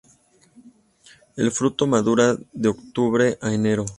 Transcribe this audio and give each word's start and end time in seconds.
El 1.35 1.51
fruto 1.51 1.85
madura 1.85 2.35
de 2.53 2.69
octubre 2.69 3.37
a 3.39 3.53
enero. 3.53 3.85